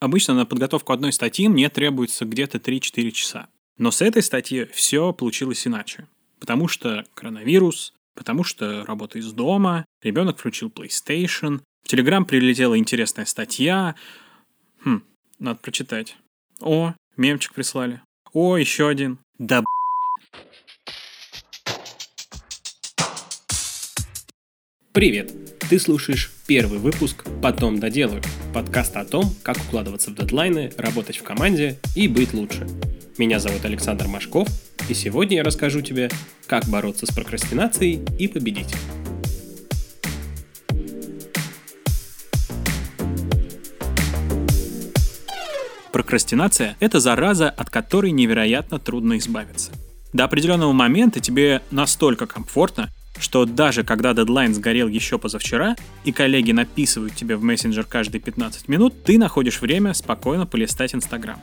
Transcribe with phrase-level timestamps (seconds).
[0.00, 3.48] обычно на подготовку одной статьи мне требуется где-то 3-4 часа.
[3.78, 6.08] Но с этой статьи все получилось иначе.
[6.40, 13.24] Потому что коронавирус, потому что работа из дома, ребенок включил PlayStation, в Telegram прилетела интересная
[13.24, 13.94] статья.
[14.84, 15.02] Хм,
[15.38, 16.16] надо прочитать.
[16.60, 18.02] О, мемчик прислали.
[18.32, 19.18] О, еще один.
[19.38, 19.62] Да
[24.92, 25.39] Привет!
[25.70, 28.20] Ты слушаешь первый выпуск «Потом доделаю»
[28.52, 32.66] подкаст о том, как укладываться в дедлайны, работать в команде и быть лучше.
[33.18, 34.48] Меня зовут Александр Машков,
[34.88, 36.10] и сегодня я расскажу тебе,
[36.48, 38.74] как бороться с прокрастинацией и победить.
[45.92, 49.70] Прокрастинация– это зараза, от которой невероятно трудно избавиться.
[50.12, 52.90] До определенного момента тебе настолько комфортно,
[53.20, 58.68] что даже когда дедлайн сгорел еще позавчера, и коллеги написывают тебе в мессенджер каждые 15
[58.68, 61.40] минут, ты находишь время спокойно полистать Инстаграм.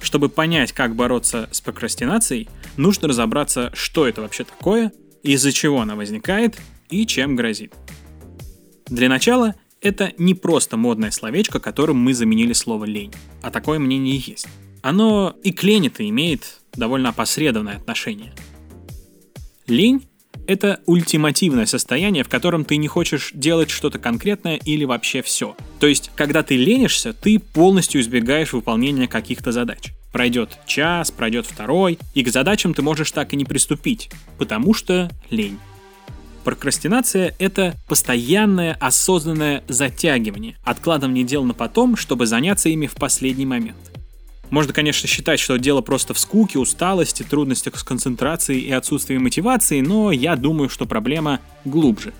[0.00, 5.94] Чтобы понять, как бороться с прокрастинацией, нужно разобраться, что это вообще такое, из-за чего она
[5.94, 6.56] возникает
[6.88, 7.74] и чем грозит.
[8.86, 14.16] Для начала, это не просто модное словечко, которым мы заменили слово «лень», а такое мнение
[14.16, 14.46] есть.
[14.82, 18.32] Оно и к лени-то имеет довольно опосредованное отношение.
[19.66, 20.07] Лень
[20.48, 25.54] это ультимативное состояние, в котором ты не хочешь делать что-то конкретное или вообще все.
[25.78, 29.92] То есть, когда ты ленишься, ты полностью избегаешь выполнения каких-то задач.
[30.10, 35.10] Пройдет час, пройдет второй, и к задачам ты можешь так и не приступить, потому что
[35.28, 35.58] лень.
[36.44, 43.76] Прокрастинация— это постоянное осознанное затягивание, откладывание дел на потом, чтобы заняться ими в последний момент.
[44.50, 49.80] Можно, конечно, считать, что дело просто в скуке, усталости, трудностях с концентрацией и отсутствии мотивации,
[49.80, 52.12] но я думаю, что проблема глубже.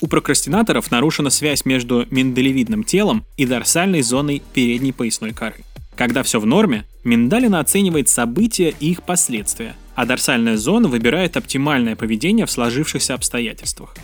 [0.00, 5.64] У прокрастинаторов нарушена связь между миндалевидным телом и дорсальной зоной передней поясной коры.
[5.96, 11.94] Когда все в норме, миндалина оценивает события и их последствия, а дорсальная зона выбирает оптимальное
[11.94, 13.94] поведение в сложившихся обстоятельствах.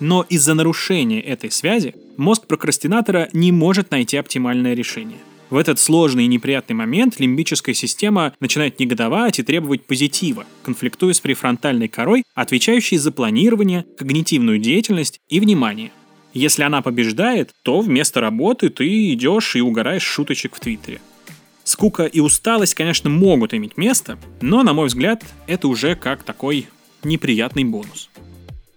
[0.00, 6.24] Но из-за нарушения этой связи мозг прокрастинатора не может найти оптимальное решение– в этот сложный
[6.24, 12.96] и неприятный момент лимбическая система начинает негодовать и требовать позитива, конфликтуя с префронтальной корой, отвечающей
[12.96, 15.92] за планирование, когнитивную деятельность и внимание.
[16.34, 21.00] Если она побеждает, то вместо работы ты идешь и угораешь шуточек в Твиттере.
[21.64, 26.66] Скука и усталость, конечно, могут иметь место, но, на мой взгляд, это уже как такой
[27.02, 28.10] неприятный бонус.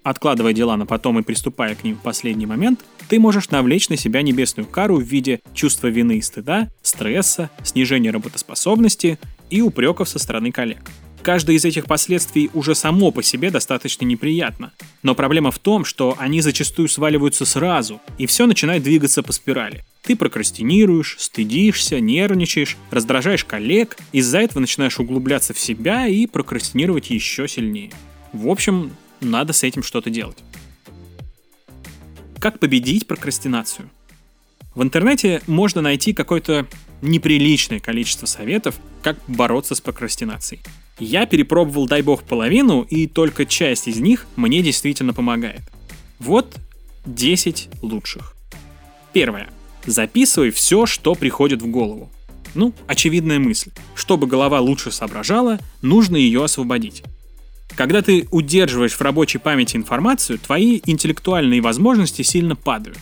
[0.03, 3.97] Откладывая дела на потом и приступая к ним в последний момент, ты можешь навлечь на
[3.97, 10.19] себя небесную кару в виде чувства вины и стыда, стресса, снижения работоспособности и упреков со
[10.19, 10.91] стороны коллег.
[11.23, 14.71] Каждое из этих последствий уже само по себе достаточно неприятно.
[15.03, 19.83] Но проблема в том, что они зачастую сваливаются сразу, и все начинает двигаться по спирали.
[20.03, 27.47] Ты прокрастинируешь, стыдишься, нервничаешь, раздражаешь коллег, из-за этого начинаешь углубляться в себя и прокрастинировать еще
[27.47, 27.91] сильнее.
[28.31, 30.37] В общем, надо с этим что-то делать.
[32.39, 33.89] Как победить прокрастинацию?
[34.73, 36.67] В интернете можно найти какое-то
[37.01, 40.61] неприличное количество советов, как бороться с прокрастинацией.
[40.99, 45.61] Я перепробовал, дай бог, половину, и только часть из них мне действительно помогает.
[46.17, 46.55] Вот
[47.05, 48.35] 10 лучших.
[49.11, 49.49] Первое.
[49.85, 52.09] Записывай все, что приходит в голову.
[52.55, 53.71] Ну, очевидная мысль.
[53.95, 57.03] Чтобы голова лучше соображала, нужно ее освободить.
[57.75, 62.97] Когда ты удерживаешь в рабочей памяти информацию, твои интеллектуальные возможности сильно падают.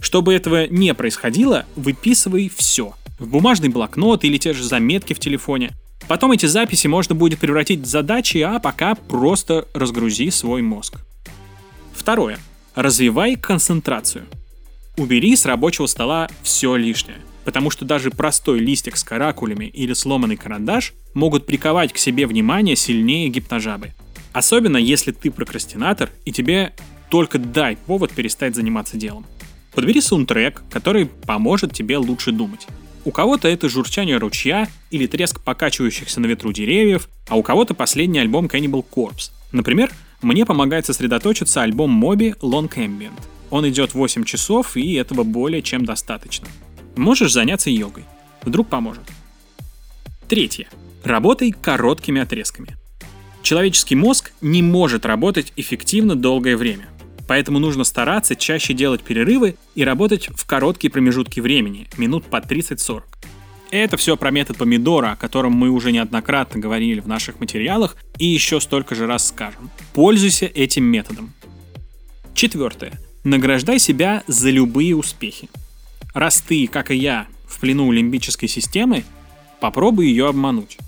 [0.00, 2.94] Чтобы этого не происходило, выписывай все.
[3.18, 5.72] В бумажный блокнот или те же заметки в телефоне.
[6.08, 10.96] Потом эти записи можно будет превратить в задачи, а пока просто разгрузи свой мозг.
[11.92, 12.38] Второе.
[12.74, 14.24] Развивай концентрацию.
[14.96, 20.36] Убери с рабочего стола все лишнее потому что даже простой листик с каракулями или сломанный
[20.36, 23.92] карандаш могут приковать к себе внимание сильнее гипножабы.
[24.32, 26.72] Особенно если ты прокрастинатор и тебе
[27.10, 29.26] только дай повод перестать заниматься делом.
[29.74, 32.66] Подбери саундтрек, который поможет тебе лучше думать.
[33.04, 38.18] У кого-то это журчание ручья или треск покачивающихся на ветру деревьев, а у кого-то последний
[38.18, 39.30] альбом Cannibal Corpse.
[39.52, 39.90] Например,
[40.22, 43.18] мне помогает сосредоточиться альбом Моби Long Ambient.
[43.48, 46.46] Он идет 8 часов, и этого более чем достаточно.
[46.96, 48.04] Можешь заняться йогой.
[48.42, 49.04] Вдруг поможет.
[50.28, 50.68] Третье.
[51.02, 52.76] Работай короткими отрезками.
[53.42, 56.88] Человеческий мозг не может работать эффективно долгое время.
[57.26, 63.02] Поэтому нужно стараться чаще делать перерывы и работать в короткие промежутки времени, минут по 30-40.
[63.70, 68.26] Это все про метод помидора, о котором мы уже неоднократно говорили в наших материалах и
[68.26, 69.70] еще столько же раз скажем.
[69.94, 71.32] Пользуйся этим методом.
[72.34, 72.98] Четвертое.
[73.22, 75.48] Награждай себя за любые успехи.
[76.14, 79.04] Раз ты, как и я, в плену лимбической системы,
[79.60, 80.78] попробуй ее обмануть.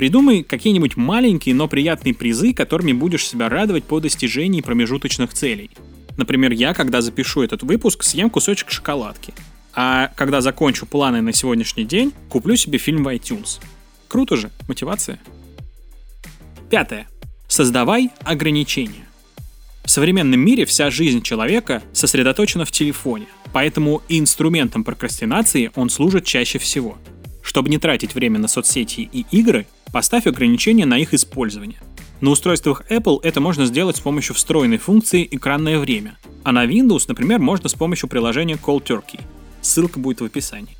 [0.00, 5.70] Придумай какие-нибудь маленькие, но приятные призы, которыми будешь себя радовать по достижении промежуточных целей.
[6.16, 9.34] Например, я, когда запишу этот выпуск, съем кусочек шоколадки.
[9.74, 13.60] А когда закончу планы на сегодняшний день, куплю себе фильм в iTunes.
[14.08, 15.20] Круто же, мотивация.
[16.70, 17.06] Пятое.
[17.46, 19.06] Создавай ограничения.
[19.84, 26.58] В современном мире вся жизнь человека сосредоточена в телефоне, поэтому инструментом прокрастинации он служит чаще
[26.58, 26.96] всего.
[27.42, 31.78] Чтобы не тратить время на соцсети и игры, поставь ограничения на их использование.
[32.20, 37.04] На устройствах Apple это можно сделать с помощью встроенной функции «Экранное время», а на Windows,
[37.08, 39.20] например, можно с помощью приложения Call Turkey.
[39.62, 40.76] Ссылка будет в описании.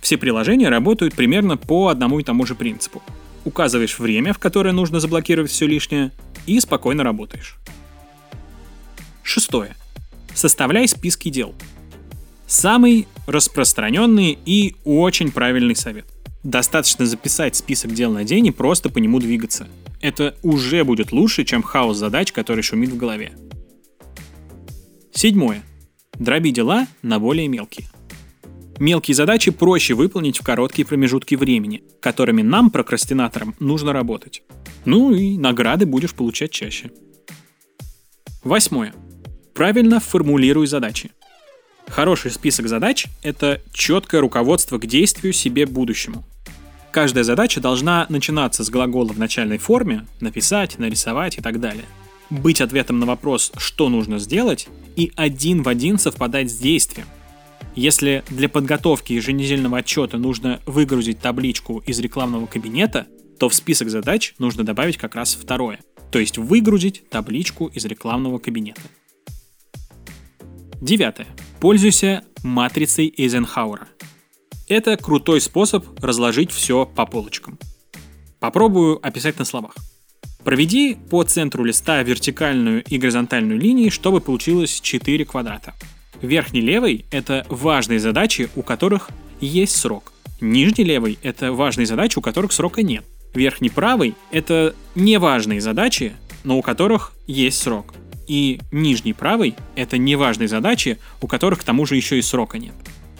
[0.00, 3.02] Все приложения работают примерно по одному и тому же принципу.
[3.46, 6.12] Указываешь время, в которое нужно заблокировать все лишнее,
[6.46, 7.56] и спокойно работаешь.
[9.22, 9.74] Шестое.
[10.34, 11.54] Составляй списки дел.
[12.46, 16.06] Самый распространенный и очень правильный совет.
[16.44, 19.66] Достаточно записать список дел на день и просто по нему двигаться.
[20.02, 23.32] Это уже будет лучше, чем хаос задач, который шумит в голове.
[25.10, 25.62] Седьмое.
[26.18, 27.88] Дроби дела на более мелкие.
[28.78, 34.42] Мелкие задачи проще выполнить в короткие промежутки времени, которыми нам, прокрастинаторам, нужно работать.
[34.84, 36.90] Ну и награды будешь получать чаще.
[38.42, 38.92] Восьмое.
[39.54, 41.12] Правильно формулируй задачи.
[41.88, 46.24] Хороший список задач— это четкое руководство к действию себе будущему.
[46.90, 51.84] Каждая задача должна начинаться с глагола в начальной форме, написать, нарисовать и так далее.
[52.30, 57.06] Быть ответом на вопрос, что нужно сделать, и один в один совпадать с действием.
[57.74, 63.06] Если для подготовки еженедельного отчета нужно выгрузить табличку из рекламного кабинета,
[63.38, 65.80] то в список задач нужно добавить как раз второе,
[66.12, 68.82] то есть выгрузить табличку из рекламного кабинета.
[70.80, 71.26] Девятое.
[71.60, 73.88] Пользуйся матрицей Эйзенхауэра.
[74.68, 77.58] Это крутой способ разложить все по полочкам.
[78.38, 79.74] Попробую описать на словах.
[80.42, 85.74] Проведи по центру листа вертикальную и горизонтальную линии, чтобы получилось 4 квадрата.
[86.20, 89.08] Верхний левый— это важные задачи, у которых
[89.40, 90.12] есть срок.
[90.40, 93.04] Нижний левый— это важные задачи, у которых срока нет.
[93.34, 96.14] Верхний правый— это неважные задачи,
[96.44, 97.94] но у которых есть срок
[98.26, 102.74] и нижний правый— это неважные задачи, у которых к тому же еще и срока нет.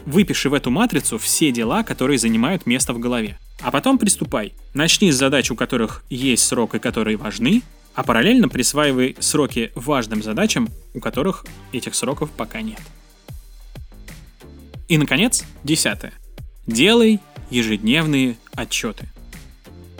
[0.06, 3.39] Выпиши в эту матрицу все дела, которые занимают место в голове.
[3.61, 4.53] А потом приступай.
[4.75, 7.62] Начни с задач, у которых есть срок и которые важны,
[7.95, 12.81] а параллельно присваивай сроки важным задачам, у которых этих сроков пока нет.
[14.89, 16.12] И, наконец, десятое.
[16.67, 17.21] Делай
[17.51, 19.09] ежедневные отчеты.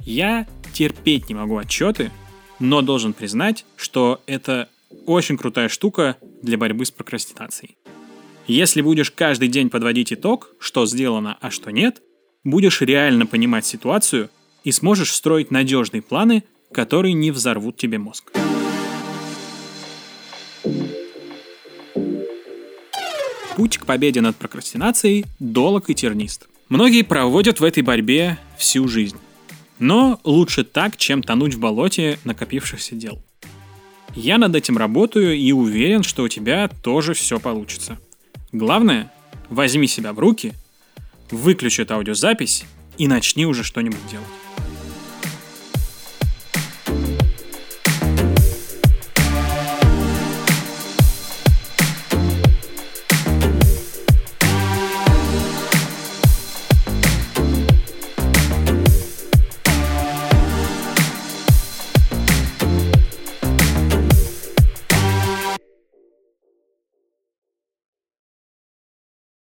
[0.01, 2.11] Я терпеть не могу отчеты,
[2.59, 4.69] но должен признать, что это
[5.07, 7.77] очень крутая штука для борьбы с прокрастинацией.
[8.47, 12.03] Если будешь каждый день подводить итог, что сделано, а что нет,
[12.45, 14.29] будешь реально понимать ситуацию
[14.65, 18.33] и сможешь строить надежные планы, которые не взорвут тебе мозг.
[23.57, 26.49] Путь к победе над прокрастинацией долг и тернист.
[26.69, 29.17] Многие проводят в этой борьбе всю жизнь.
[29.79, 33.23] Но лучше так, чем тонуть в болоте накопившихся дел.
[34.17, 37.99] Я над этим работаю и уверен, что у тебя тоже все получится.
[38.53, 39.13] Главное,
[39.51, 40.53] возьми себя в руки,
[41.31, 42.65] выключи эту аудиозапись
[42.97, 44.44] и начни уже что-нибудь делать.